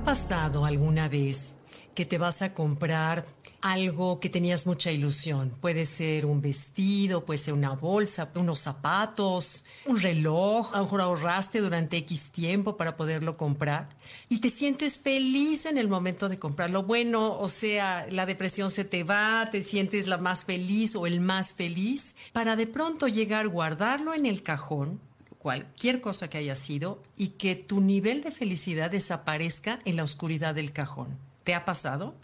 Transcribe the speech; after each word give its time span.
ha 0.00 0.04
pasado 0.04 0.64
alguna 0.64 1.08
vez 1.08 1.56
que 1.94 2.06
te 2.06 2.16
vas 2.16 2.40
a 2.40 2.54
comprar 2.54 3.26
algo 3.60 4.18
que 4.18 4.30
tenías 4.30 4.66
mucha 4.66 4.90
ilusión? 4.90 5.54
Puede 5.60 5.84
ser 5.84 6.24
un 6.24 6.40
vestido, 6.40 7.26
puede 7.26 7.36
ser 7.36 7.52
una 7.52 7.72
bolsa, 7.72 8.30
unos 8.34 8.60
zapatos, 8.60 9.66
un 9.84 10.00
reloj. 10.00 10.72
A 10.72 10.78
lo 10.78 10.84
mejor 10.84 11.02
ahorraste 11.02 11.60
durante 11.60 11.98
X 11.98 12.30
tiempo 12.30 12.78
para 12.78 12.96
poderlo 12.96 13.36
comprar 13.36 13.90
y 14.30 14.38
te 14.38 14.48
sientes 14.48 14.96
feliz 14.96 15.66
en 15.66 15.76
el 15.76 15.88
momento 15.88 16.30
de 16.30 16.38
comprarlo. 16.38 16.84
Bueno, 16.84 17.38
o 17.38 17.48
sea, 17.48 18.06
la 18.10 18.24
depresión 18.24 18.70
se 18.70 18.84
te 18.84 19.04
va, 19.04 19.50
te 19.52 19.62
sientes 19.62 20.06
la 20.06 20.16
más 20.16 20.46
feliz 20.46 20.96
o 20.96 21.06
el 21.06 21.20
más 21.20 21.52
feliz 21.52 22.16
para 22.32 22.56
de 22.56 22.66
pronto 22.66 23.06
llegar, 23.06 23.48
guardarlo 23.48 24.14
en 24.14 24.24
el 24.24 24.42
cajón 24.42 25.09
cualquier 25.40 26.02
cosa 26.02 26.28
que 26.28 26.38
haya 26.38 26.54
sido 26.54 27.02
y 27.16 27.28
que 27.28 27.56
tu 27.56 27.80
nivel 27.80 28.22
de 28.22 28.30
felicidad 28.30 28.90
desaparezca 28.90 29.80
en 29.86 29.96
la 29.96 30.04
oscuridad 30.04 30.54
del 30.54 30.72
cajón. 30.72 31.18
¿Te 31.44 31.54
ha 31.54 31.64
pasado? 31.64 32.14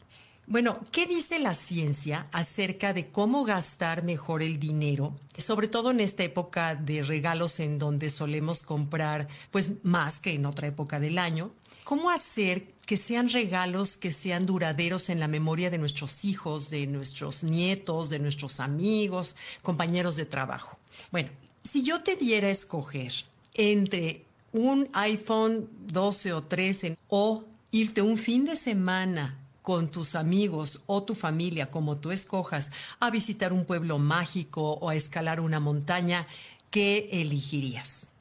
Bueno, 0.46 0.78
¿qué 0.92 1.06
dice 1.06 1.40
la 1.40 1.54
ciencia 1.54 2.28
acerca 2.30 2.92
de 2.92 3.10
cómo 3.10 3.42
gastar 3.44 4.04
mejor 4.04 4.42
el 4.42 4.60
dinero? 4.60 5.16
Sobre 5.38 5.66
todo 5.66 5.90
en 5.90 5.98
esta 5.98 6.22
época 6.22 6.76
de 6.76 7.02
regalos 7.02 7.58
en 7.58 7.78
donde 7.78 8.10
solemos 8.10 8.62
comprar 8.62 9.26
pues 9.50 9.82
más 9.82 10.20
que 10.20 10.34
en 10.34 10.46
otra 10.46 10.68
época 10.68 11.00
del 11.00 11.18
año. 11.18 11.50
¿Cómo 11.82 12.10
hacer 12.10 12.68
que 12.84 12.96
sean 12.96 13.30
regalos 13.30 13.96
que 13.96 14.12
sean 14.12 14.46
duraderos 14.46 15.08
en 15.08 15.18
la 15.18 15.26
memoria 15.26 15.70
de 15.70 15.78
nuestros 15.78 16.24
hijos, 16.24 16.70
de 16.70 16.86
nuestros 16.86 17.42
nietos, 17.42 18.08
de 18.10 18.20
nuestros 18.20 18.60
amigos, 18.60 19.36
compañeros 19.62 20.14
de 20.14 20.26
trabajo? 20.26 20.78
Bueno, 21.10 21.30
si 21.66 21.82
yo 21.82 22.02
te 22.02 22.16
diera 22.16 22.48
a 22.48 22.50
escoger 22.50 23.12
entre 23.54 24.24
un 24.52 24.88
iPhone 24.92 25.68
12 25.92 26.32
o 26.32 26.42
13 26.42 26.96
o 27.08 27.44
irte 27.70 28.02
un 28.02 28.16
fin 28.16 28.44
de 28.44 28.56
semana 28.56 29.38
con 29.62 29.90
tus 29.90 30.14
amigos 30.14 30.82
o 30.86 31.02
tu 31.02 31.14
familia, 31.14 31.70
como 31.70 31.98
tú 31.98 32.12
escojas, 32.12 32.70
a 33.00 33.10
visitar 33.10 33.52
un 33.52 33.64
pueblo 33.64 33.98
mágico 33.98 34.74
o 34.74 34.90
a 34.90 34.94
escalar 34.94 35.40
una 35.40 35.58
montaña, 35.58 36.26
¿qué 36.70 37.08
elegirías? 37.12 38.12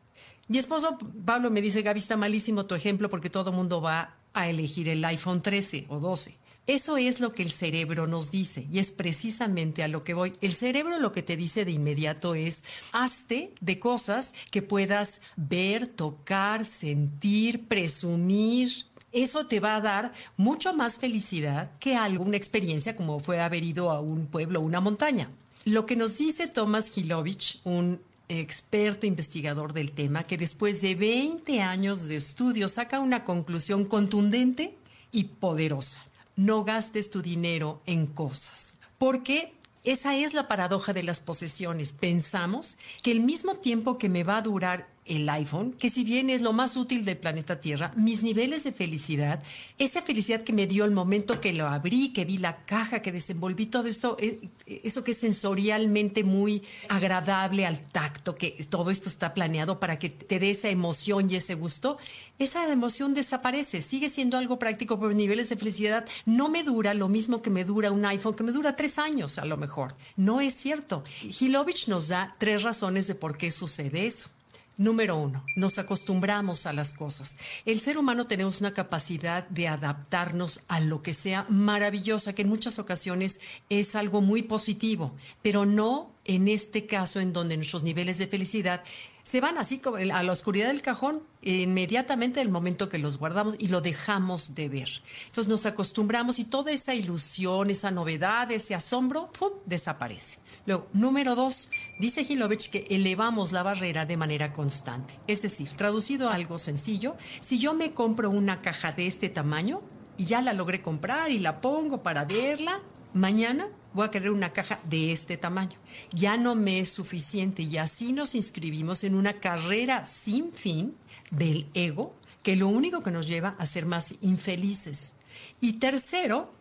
Mi 0.47 0.57
esposo 0.57 0.97
Pablo 1.25 1.49
me 1.51 1.61
dice, 1.61 1.81
Gaby, 1.81 1.99
está 1.99 2.17
malísimo 2.17 2.65
tu 2.65 2.75
ejemplo 2.75 3.09
porque 3.09 3.29
todo 3.29 3.51
el 3.51 3.55
mundo 3.55 3.81
va 3.81 4.15
a 4.33 4.49
elegir 4.49 4.89
el 4.89 5.05
iPhone 5.05 5.41
13 5.41 5.85
o 5.89 5.99
12. 5.99 6.37
Eso 6.67 6.97
es 6.97 7.19
lo 7.19 7.31
que 7.31 7.43
el 7.43 7.51
cerebro 7.51 8.07
nos 8.07 8.31
dice 8.31 8.67
y 8.71 8.79
es 8.79 8.89
precisamente 8.89 9.83
a 9.83 9.87
lo 9.87 10.03
que 10.03 10.15
voy. 10.15 10.33
El 10.41 10.55
cerebro 10.55 10.99
lo 10.99 11.11
que 11.11 11.21
te 11.21 11.37
dice 11.37 11.63
de 11.63 11.71
inmediato 11.71 12.33
es, 12.33 12.63
hazte 12.91 13.53
de 13.61 13.77
cosas 13.77 14.33
que 14.49 14.63
puedas 14.63 15.21
ver, 15.35 15.87
tocar, 15.87 16.65
sentir, 16.65 17.67
presumir. 17.67 18.87
Eso 19.11 19.45
te 19.45 19.59
va 19.59 19.75
a 19.75 19.81
dar 19.81 20.13
mucho 20.37 20.73
más 20.73 20.97
felicidad 20.97 21.69
que 21.79 21.95
alguna 21.95 22.35
experiencia 22.35 22.95
como 22.95 23.19
fue 23.19 23.39
haber 23.41 23.63
ido 23.63 23.91
a 23.91 24.01
un 24.01 24.25
pueblo 24.25 24.59
o 24.59 24.63
una 24.63 24.81
montaña. 24.81 25.29
Lo 25.65 25.85
que 25.85 25.95
nos 25.95 26.17
dice 26.17 26.47
Thomas 26.47 26.97
Hilovich, 26.97 27.61
un 27.63 28.01
experto 28.27 29.05
investigador 29.05 29.73
del 29.73 29.91
tema, 29.91 30.23
que 30.23 30.37
después 30.37 30.81
de 30.81 30.95
20 30.95 31.61
años 31.61 32.07
de 32.07 32.15
estudio 32.15 32.67
saca 32.69 32.99
una 32.99 33.23
conclusión 33.23 33.85
contundente 33.85 34.75
y 35.11 35.25
poderosa 35.25 36.03
no 36.35 36.63
gastes 36.63 37.09
tu 37.09 37.21
dinero 37.21 37.81
en 37.85 38.05
cosas. 38.05 38.77
Porque 38.97 39.53
esa 39.83 40.15
es 40.15 40.33
la 40.33 40.47
paradoja 40.47 40.93
de 40.93 41.03
las 41.03 41.19
posesiones. 41.19 41.93
Pensamos 41.93 42.77
que 43.03 43.11
el 43.11 43.19
mismo 43.19 43.55
tiempo 43.55 43.97
que 43.97 44.09
me 44.09 44.23
va 44.23 44.37
a 44.37 44.41
durar 44.41 44.87
el 45.05 45.29
iPhone, 45.29 45.73
que 45.73 45.89
si 45.89 46.03
bien 46.03 46.29
es 46.29 46.41
lo 46.41 46.51
más 46.51 46.75
útil 46.75 47.05
del 47.05 47.17
planeta 47.17 47.59
Tierra, 47.59 47.91
mis 47.95 48.23
niveles 48.23 48.63
de 48.63 48.71
felicidad, 48.71 49.41
esa 49.77 50.01
felicidad 50.01 50.41
que 50.41 50.53
me 50.53 50.65
dio 50.65 50.83
el 50.85 50.91
momento 50.91 51.39
que 51.39 51.53
lo 51.53 51.67
abrí, 51.67 52.09
que 52.09 52.25
vi 52.25 52.37
la 52.37 52.65
caja, 52.65 53.01
que 53.01 53.11
desenvolví 53.11 53.67
todo 53.67 53.87
esto, 53.87 54.17
eh, 54.19 54.39
eso 54.83 55.03
que 55.03 55.11
es 55.11 55.17
sensorialmente 55.17 56.23
muy 56.23 56.63
agradable 56.89 57.65
al 57.65 57.81
tacto, 57.81 58.35
que 58.35 58.65
todo 58.69 58.89
esto 58.89 59.09
está 59.09 59.33
planeado 59.33 59.79
para 59.79 59.99
que 59.99 60.09
te 60.09 60.39
dé 60.39 60.49
esa 60.49 60.69
emoción 60.69 61.29
y 61.29 61.35
ese 61.35 61.53
gusto, 61.53 61.97
esa 62.39 62.71
emoción 62.71 63.13
desaparece, 63.13 63.81
sigue 63.81 64.09
siendo 64.09 64.37
algo 64.37 64.57
práctico, 64.57 64.99
pero 64.99 65.13
niveles 65.13 65.49
de 65.49 65.55
felicidad 65.55 66.05
no 66.25 66.49
me 66.49 66.63
dura 66.63 66.93
lo 66.93 67.09
mismo 67.09 67.41
que 67.41 67.51
me 67.51 67.63
dura 67.63 67.91
un 67.91 68.05
iPhone, 68.05 68.35
que 68.35 68.43
me 68.43 68.51
dura 68.51 68.75
tres 68.75 68.97
años 68.97 69.37
a 69.37 69.45
lo 69.45 69.57
mejor. 69.57 69.95
No 70.15 70.41
es 70.41 70.55
cierto. 70.55 71.03
Hilovich 71.39 71.87
nos 71.87 72.07
da 72.07 72.35
tres 72.39 72.63
razones 72.63 73.07
de 73.07 73.15
por 73.15 73.37
qué 73.37 73.51
sucede 73.51 74.05
eso. 74.07 74.34
Número 74.77 75.15
uno, 75.15 75.45
nos 75.55 75.79
acostumbramos 75.79 76.65
a 76.65 76.73
las 76.73 76.93
cosas. 76.93 77.37
El 77.65 77.79
ser 77.79 77.97
humano 77.97 78.27
tenemos 78.27 78.59
una 78.59 78.73
capacidad 78.73 79.47
de 79.47 79.69
adaptarnos 79.69 80.61
a 80.67 80.81
lo 80.81 81.01
que 81.01 81.13
sea 81.13 81.45
maravillosa, 81.47 82.33
que 82.33 82.41
en 82.41 82.49
muchas 82.49 82.77
ocasiones 82.77 83.39
es 83.69 83.95
algo 83.95 84.21
muy 84.21 84.41
positivo, 84.41 85.15
pero 85.41 85.65
no 85.65 86.11
en 86.25 86.49
este 86.49 86.85
caso 86.87 87.21
en 87.21 87.31
donde 87.31 87.55
nuestros 87.55 87.83
niveles 87.83 88.17
de 88.17 88.27
felicidad 88.27 88.83
se 89.25 89.41
van 89.41 89.57
así 89.57 89.79
como 89.79 89.97
a 89.97 90.23
la 90.23 90.31
oscuridad 90.31 90.67
del 90.67 90.83
cajón 90.83 91.23
inmediatamente 91.41 92.41
el 92.41 92.49
momento 92.49 92.89
que 92.89 92.99
los 92.99 93.17
guardamos 93.17 93.55
y 93.57 93.67
lo 93.69 93.81
dejamos 93.81 94.53
de 94.53 94.69
ver. 94.69 94.89
Entonces 95.25 95.47
nos 95.47 95.65
acostumbramos 95.65 96.37
y 96.37 96.45
toda 96.45 96.71
esa 96.71 96.93
ilusión, 96.93 97.71
esa 97.71 97.89
novedad, 97.89 98.51
ese 98.51 98.75
asombro, 98.75 99.31
¡pum!, 99.31 99.49
desaparece. 99.65 100.37
Luego, 100.67 100.87
número 100.93 101.35
dos, 101.35 101.69
dice 101.99 102.21
Hilovich 102.21 102.69
que 102.69 102.85
elevamos 102.91 103.51
la 103.51 103.63
barrera 103.63 104.05
de 104.05 104.15
manera 104.15 104.53
constante. 104.53 105.19
Es 105.25 105.41
decir, 105.41 105.69
traducido 105.71 106.29
a 106.29 106.35
algo 106.35 106.59
sencillo, 106.59 107.17
si 107.39 107.57
yo 107.57 107.73
me 107.73 107.93
compro 107.93 108.29
una 108.29 108.61
caja 108.61 108.91
de 108.91 109.07
este 109.07 109.29
tamaño 109.29 109.81
y 110.17 110.25
ya 110.25 110.43
la 110.43 110.53
logré 110.53 110.83
comprar 110.83 111.31
y 111.31 111.39
la 111.39 111.61
pongo 111.61 112.03
para 112.03 112.25
verla, 112.25 112.79
mañana 113.13 113.69
voy 113.95 114.05
a 114.05 114.11
querer 114.11 114.29
una 114.31 114.51
caja 114.51 114.79
de 114.83 115.11
este 115.11 115.37
tamaño. 115.37 115.77
Ya 116.11 116.37
no 116.37 116.53
me 116.53 116.79
es 116.79 116.89
suficiente 116.89 117.63
y 117.63 117.77
así 117.77 118.11
nos 118.11 118.35
inscribimos 118.35 119.03
en 119.05 119.15
una 119.15 119.33
carrera 119.33 120.05
sin 120.05 120.51
fin 120.51 120.95
del 121.31 121.67
ego 121.73 122.13
que 122.43 122.57
lo 122.57 122.67
único 122.67 123.01
que 123.01 123.09
nos 123.09 123.25
lleva 123.25 123.55
a 123.57 123.65
ser 123.65 123.85
más 123.85 124.15
infelices. 124.21 125.15
Y 125.61 125.73
tercero, 125.73 126.53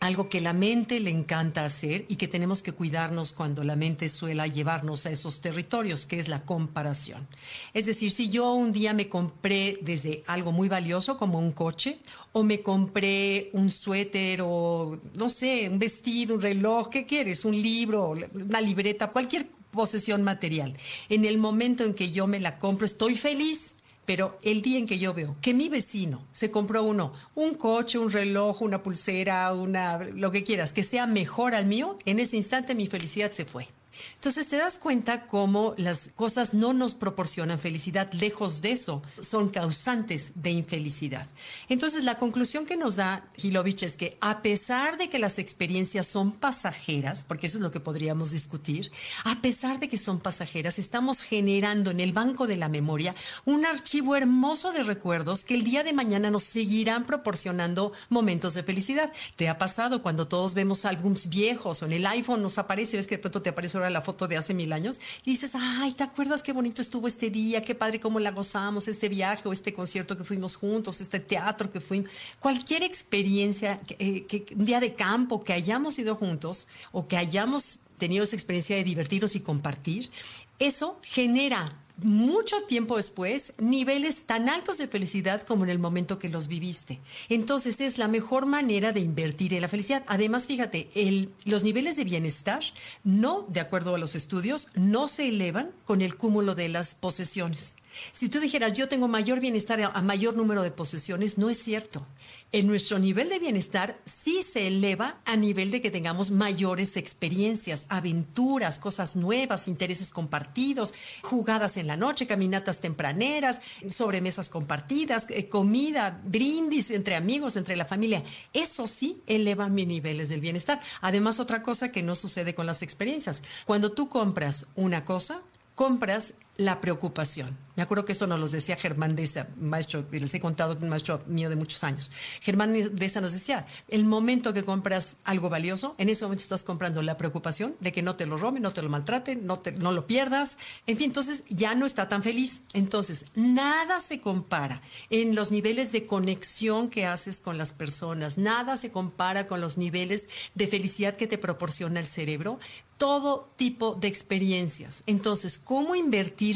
algo 0.00 0.28
que 0.28 0.40
la 0.40 0.52
mente 0.52 1.00
le 1.00 1.10
encanta 1.10 1.64
hacer 1.64 2.04
y 2.08 2.16
que 2.16 2.28
tenemos 2.28 2.62
que 2.62 2.72
cuidarnos 2.72 3.32
cuando 3.32 3.64
la 3.64 3.76
mente 3.76 4.08
suela 4.08 4.46
llevarnos 4.46 5.06
a 5.06 5.10
esos 5.10 5.40
territorios, 5.40 6.06
que 6.06 6.18
es 6.18 6.28
la 6.28 6.44
comparación. 6.44 7.26
Es 7.74 7.86
decir, 7.86 8.10
si 8.10 8.28
yo 8.28 8.52
un 8.52 8.72
día 8.72 8.94
me 8.94 9.08
compré 9.08 9.78
desde 9.82 10.22
algo 10.26 10.52
muy 10.52 10.68
valioso 10.68 11.16
como 11.16 11.38
un 11.38 11.52
coche, 11.52 11.98
o 12.32 12.44
me 12.44 12.62
compré 12.62 13.50
un 13.52 13.70
suéter, 13.70 14.40
o 14.42 15.00
no 15.14 15.28
sé, 15.28 15.68
un 15.68 15.78
vestido, 15.78 16.36
un 16.36 16.42
reloj, 16.42 16.90
¿qué 16.90 17.04
quieres? 17.06 17.44
Un 17.44 17.60
libro, 17.60 18.14
una 18.32 18.60
libreta, 18.60 19.08
cualquier 19.08 19.48
posesión 19.70 20.22
material. 20.22 20.76
En 21.08 21.24
el 21.24 21.38
momento 21.38 21.84
en 21.84 21.94
que 21.94 22.12
yo 22.12 22.26
me 22.26 22.40
la 22.40 22.58
compro, 22.58 22.86
estoy 22.86 23.16
feliz 23.16 23.77
pero 24.08 24.38
el 24.40 24.62
día 24.62 24.78
en 24.78 24.86
que 24.86 24.98
yo 24.98 25.12
veo 25.12 25.36
que 25.42 25.52
mi 25.52 25.68
vecino 25.68 26.26
se 26.32 26.50
compró 26.50 26.82
uno, 26.82 27.12
un 27.34 27.56
coche, 27.56 27.98
un 27.98 28.10
reloj, 28.10 28.62
una 28.62 28.82
pulsera, 28.82 29.52
una, 29.52 29.98
lo 29.98 30.30
que 30.30 30.44
quieras, 30.44 30.72
que 30.72 30.82
sea 30.82 31.06
mejor 31.06 31.54
al 31.54 31.66
mío, 31.66 31.98
en 32.06 32.18
ese 32.18 32.38
instante 32.38 32.74
mi 32.74 32.86
felicidad 32.86 33.32
se 33.32 33.44
fue. 33.44 33.68
Entonces 34.14 34.48
te 34.48 34.56
das 34.56 34.78
cuenta 34.78 35.26
cómo 35.26 35.74
las 35.76 36.12
cosas 36.14 36.54
no 36.54 36.72
nos 36.72 36.94
proporcionan 36.94 37.58
felicidad, 37.58 38.12
lejos 38.12 38.62
de 38.62 38.72
eso, 38.72 39.02
son 39.20 39.48
causantes 39.48 40.32
de 40.36 40.50
infelicidad. 40.50 41.26
Entonces 41.68 42.04
la 42.04 42.18
conclusión 42.18 42.66
que 42.66 42.76
nos 42.76 42.96
da 42.96 43.24
Hilovich 43.36 43.82
es 43.82 43.96
que 43.96 44.16
a 44.20 44.42
pesar 44.42 44.98
de 44.98 45.08
que 45.08 45.18
las 45.18 45.38
experiencias 45.38 46.06
son 46.06 46.32
pasajeras, 46.32 47.24
porque 47.24 47.46
eso 47.46 47.58
es 47.58 47.62
lo 47.62 47.70
que 47.70 47.80
podríamos 47.80 48.30
discutir, 48.30 48.90
a 49.24 49.40
pesar 49.40 49.78
de 49.78 49.88
que 49.88 49.98
son 49.98 50.20
pasajeras, 50.20 50.78
estamos 50.78 51.20
generando 51.20 51.90
en 51.90 52.00
el 52.00 52.12
banco 52.12 52.46
de 52.46 52.56
la 52.56 52.68
memoria 52.68 53.14
un 53.44 53.66
archivo 53.66 54.16
hermoso 54.16 54.72
de 54.72 54.82
recuerdos 54.82 55.44
que 55.44 55.54
el 55.54 55.64
día 55.64 55.84
de 55.84 55.92
mañana 55.92 56.30
nos 56.30 56.42
seguirán 56.42 57.04
proporcionando 57.04 57.92
momentos 58.08 58.54
de 58.54 58.62
felicidad. 58.62 59.12
¿Te 59.36 59.48
ha 59.48 59.58
pasado 59.58 60.02
cuando 60.02 60.28
todos 60.28 60.54
vemos 60.54 60.84
álbums 60.84 61.28
viejos 61.28 61.82
o 61.82 61.86
en 61.86 61.92
el 61.92 62.06
iPhone 62.06 62.42
nos 62.42 62.58
aparece, 62.58 62.96
ves 62.96 63.06
que 63.06 63.16
de 63.16 63.22
pronto 63.22 63.42
te 63.42 63.50
aparece 63.50 63.76
ahora 63.76 63.87
la 63.90 64.02
foto 64.02 64.28
de 64.28 64.36
hace 64.36 64.54
mil 64.54 64.72
años 64.72 65.00
y 65.24 65.30
dices, 65.30 65.52
ay, 65.54 65.92
¿te 65.92 66.04
acuerdas 66.04 66.42
qué 66.42 66.52
bonito 66.52 66.80
estuvo 66.82 67.08
este 67.08 67.30
día? 67.30 67.62
Qué 67.62 67.74
padre 67.74 68.00
cómo 68.00 68.20
la 68.20 68.30
gozamos, 68.30 68.88
este 68.88 69.08
viaje 69.08 69.48
o 69.48 69.52
este 69.52 69.72
concierto 69.72 70.16
que 70.16 70.24
fuimos 70.24 70.56
juntos, 70.56 71.00
este 71.00 71.20
teatro 71.20 71.70
que 71.70 71.80
fuimos. 71.80 72.10
Cualquier 72.38 72.82
experiencia, 72.82 73.80
eh, 73.98 74.24
que, 74.26 74.46
un 74.54 74.64
día 74.64 74.80
de 74.80 74.94
campo 74.94 75.42
que 75.42 75.52
hayamos 75.52 75.98
ido 75.98 76.14
juntos 76.14 76.68
o 76.92 77.08
que 77.08 77.16
hayamos 77.16 77.80
tenido 77.98 78.24
esa 78.24 78.36
experiencia 78.36 78.76
de 78.76 78.84
divertirnos 78.84 79.34
y 79.36 79.40
compartir, 79.40 80.10
eso 80.58 81.00
genera 81.02 81.68
mucho 82.02 82.62
tiempo 82.62 82.96
después 82.96 83.54
niveles 83.58 84.24
tan 84.24 84.48
altos 84.48 84.78
de 84.78 84.88
felicidad 84.88 85.42
como 85.42 85.64
en 85.64 85.70
el 85.70 85.78
momento 85.78 86.18
que 86.18 86.28
los 86.28 86.48
viviste. 86.48 87.00
Entonces 87.28 87.80
es 87.80 87.98
la 87.98 88.08
mejor 88.08 88.46
manera 88.46 88.92
de 88.92 89.00
invertir 89.00 89.54
en 89.54 89.62
la 89.62 89.68
felicidad. 89.68 90.04
Además, 90.06 90.46
fíjate, 90.46 90.88
el, 90.94 91.30
los 91.44 91.64
niveles 91.64 91.96
de 91.96 92.04
bienestar 92.04 92.62
no, 93.04 93.46
de 93.48 93.60
acuerdo 93.60 93.94
a 93.94 93.98
los 93.98 94.14
estudios, 94.14 94.68
no 94.74 95.08
se 95.08 95.28
elevan 95.28 95.70
con 95.84 96.02
el 96.02 96.16
cúmulo 96.16 96.54
de 96.54 96.68
las 96.68 96.94
posesiones. 96.94 97.76
Si 98.12 98.28
tú 98.28 98.40
dijeras, 98.40 98.72
yo 98.72 98.88
tengo 98.88 99.08
mayor 99.08 99.40
bienestar 99.40 99.80
a 99.80 100.02
mayor 100.02 100.36
número 100.36 100.62
de 100.62 100.70
posesiones, 100.70 101.38
no 101.38 101.50
es 101.50 101.58
cierto. 101.58 102.06
En 102.50 102.66
nuestro 102.66 102.98
nivel 102.98 103.28
de 103.28 103.38
bienestar 103.38 103.98
sí 104.06 104.42
se 104.42 104.66
eleva 104.66 105.20
a 105.26 105.36
nivel 105.36 105.70
de 105.70 105.82
que 105.82 105.90
tengamos 105.90 106.30
mayores 106.30 106.96
experiencias, 106.96 107.84
aventuras, 107.90 108.78
cosas 108.78 109.16
nuevas, 109.16 109.68
intereses 109.68 110.10
compartidos, 110.10 110.94
jugadas 111.20 111.76
en 111.76 111.86
la 111.86 111.98
noche, 111.98 112.26
caminatas 112.26 112.80
tempraneras, 112.80 113.60
sobremesas 113.90 114.48
compartidas, 114.48 115.26
eh, 115.28 115.50
comida, 115.50 116.22
brindis 116.24 116.90
entre 116.90 117.16
amigos, 117.16 117.56
entre 117.56 117.76
la 117.76 117.84
familia. 117.84 118.24
Eso 118.54 118.86
sí 118.86 119.20
eleva 119.26 119.68
mis 119.68 119.86
niveles 119.86 120.30
del 120.30 120.40
bienestar. 120.40 120.80
Además, 121.02 121.40
otra 121.40 121.62
cosa 121.62 121.92
que 121.92 122.02
no 122.02 122.14
sucede 122.14 122.54
con 122.54 122.64
las 122.64 122.80
experiencias. 122.80 123.42
Cuando 123.66 123.92
tú 123.92 124.08
compras 124.08 124.66
una 124.74 125.04
cosa, 125.04 125.42
compras 125.74 126.32
la 126.58 126.80
preocupación. 126.80 127.56
Me 127.76 127.84
acuerdo 127.84 128.04
que 128.04 128.10
esto 128.10 128.26
nos 128.26 128.40
lo 128.40 128.48
decía 128.48 128.74
Germán 128.74 129.14
Deza, 129.14 129.46
maestro, 129.60 130.04
les 130.10 130.34
he 130.34 130.40
contado, 130.40 130.76
un 130.82 130.88
maestro 130.88 131.22
mío 131.28 131.48
de 131.48 131.54
muchos 131.54 131.84
años. 131.84 132.10
Germán 132.40 132.74
Deza 132.96 133.20
nos 133.20 133.32
decía, 133.32 133.68
el 133.86 134.04
momento 134.04 134.52
que 134.52 134.64
compras 134.64 135.18
algo 135.22 135.48
valioso, 135.48 135.94
en 135.98 136.08
ese 136.08 136.24
momento 136.24 136.42
estás 136.42 136.64
comprando 136.64 137.00
la 137.02 137.16
preocupación 137.16 137.76
de 137.78 137.92
que 137.92 138.02
no 138.02 138.16
te 138.16 138.26
lo 138.26 138.36
roben, 138.36 138.64
no 138.64 138.72
te 138.72 138.82
lo 138.82 138.88
maltraten, 138.88 139.46
no, 139.46 139.60
te, 139.60 139.70
no 139.70 139.92
lo 139.92 140.08
pierdas. 140.08 140.58
En 140.88 140.96
fin, 140.96 141.06
entonces 141.06 141.44
ya 141.48 141.76
no 141.76 141.86
está 141.86 142.08
tan 142.08 142.24
feliz. 142.24 142.62
Entonces, 142.72 143.26
nada 143.36 144.00
se 144.00 144.20
compara 144.20 144.82
en 145.08 145.36
los 145.36 145.52
niveles 145.52 145.92
de 145.92 146.04
conexión 146.04 146.90
que 146.90 147.06
haces 147.06 147.38
con 147.38 147.58
las 147.58 147.72
personas, 147.72 148.38
nada 148.38 148.76
se 148.76 148.90
compara 148.90 149.46
con 149.46 149.60
los 149.60 149.78
niveles 149.78 150.28
de 150.56 150.66
felicidad 150.66 151.14
que 151.14 151.28
te 151.28 151.38
proporciona 151.38 152.00
el 152.00 152.06
cerebro, 152.06 152.58
todo 152.96 153.48
tipo 153.54 153.94
de 153.94 154.08
experiencias. 154.08 155.04
Entonces, 155.06 155.58
¿cómo 155.58 155.94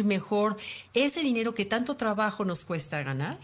mejor 0.05 0.57
ese 0.95 1.23
dinero 1.23 1.55
que 1.55 1.65
tanto 1.65 1.97
trabajo 1.97 2.45
nos 2.45 2.65
cuesta 2.65 3.03
ganar, 3.03 3.39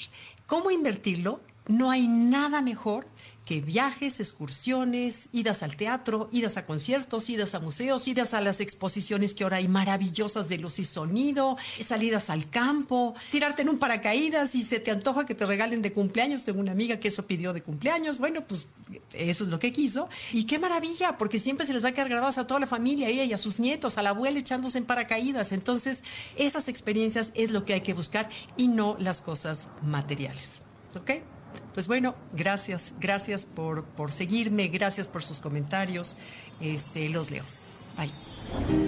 cómo 0.46 0.70
invertirlo, 0.70 1.40
no 1.68 1.90
hay 1.90 2.08
nada 2.08 2.60
mejor 2.62 3.06
que 3.48 3.62
viajes, 3.62 4.20
excursiones, 4.20 5.30
idas 5.32 5.62
al 5.62 5.74
teatro, 5.74 6.28
idas 6.32 6.58
a 6.58 6.66
conciertos, 6.66 7.30
idas 7.30 7.54
a 7.54 7.60
museos, 7.60 8.06
idas 8.06 8.34
a 8.34 8.42
las 8.42 8.60
exposiciones 8.60 9.32
que 9.32 9.42
ahora 9.42 9.56
hay 9.56 9.68
maravillosas 9.68 10.50
de 10.50 10.58
luz 10.58 10.78
y 10.80 10.84
sonido, 10.84 11.56
salidas 11.80 12.28
al 12.28 12.50
campo, 12.50 13.14
tirarte 13.30 13.62
en 13.62 13.70
un 13.70 13.78
paracaídas 13.78 14.54
y 14.54 14.62
se 14.62 14.80
te 14.80 14.90
antoja 14.90 15.24
que 15.24 15.34
te 15.34 15.46
regalen 15.46 15.80
de 15.80 15.94
cumpleaños. 15.94 16.44
Tengo 16.44 16.60
una 16.60 16.72
amiga 16.72 17.00
que 17.00 17.08
eso 17.08 17.26
pidió 17.26 17.54
de 17.54 17.62
cumpleaños. 17.62 18.18
Bueno, 18.18 18.42
pues 18.46 18.68
eso 19.14 19.44
es 19.44 19.48
lo 19.48 19.58
que 19.58 19.72
quiso. 19.72 20.10
Y 20.34 20.44
qué 20.44 20.58
maravilla, 20.58 21.16
porque 21.16 21.38
siempre 21.38 21.64
se 21.64 21.72
les 21.72 21.82
va 21.82 21.88
a 21.88 21.92
quedar 21.92 22.10
grabadas 22.10 22.36
a 22.36 22.46
toda 22.46 22.60
la 22.60 22.66
familia, 22.66 23.06
a 23.06 23.10
ella 23.10 23.24
y 23.24 23.32
a 23.32 23.38
sus 23.38 23.60
nietos, 23.60 23.96
a 23.96 24.02
la 24.02 24.10
abuela 24.10 24.38
echándose 24.38 24.76
en 24.76 24.84
paracaídas. 24.84 25.52
Entonces, 25.52 26.04
esas 26.36 26.68
experiencias 26.68 27.32
es 27.34 27.50
lo 27.50 27.64
que 27.64 27.72
hay 27.72 27.80
que 27.80 27.94
buscar 27.94 28.28
y 28.58 28.68
no 28.68 28.94
las 28.98 29.22
cosas 29.22 29.68
materiales. 29.82 30.60
¿Ok? 30.94 31.12
Pues 31.74 31.86
bueno, 31.86 32.14
gracias, 32.32 32.94
gracias 33.00 33.46
por, 33.46 33.84
por 33.84 34.10
seguirme, 34.10 34.68
gracias 34.68 35.08
por 35.08 35.22
sus 35.22 35.40
comentarios. 35.40 36.16
Este, 36.60 37.08
los 37.08 37.30
leo. 37.30 37.44
Bye. 37.96 38.87